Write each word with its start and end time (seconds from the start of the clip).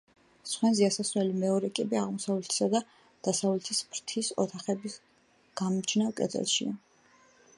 სხვენზე 0.51 0.85
ასასვლელი 0.85 1.35
მეორე 1.41 1.69
კიბე 1.79 1.99
აღმოსავლეთისა 2.03 2.67
და 2.71 2.81
დასავლეთის 3.27 3.83
ფრთის 3.91 4.33
ოთახების 4.47 4.95
გამმიჯნავ 5.63 6.17
კედელშია. 6.21 6.75